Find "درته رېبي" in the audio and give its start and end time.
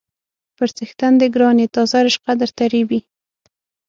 2.41-2.99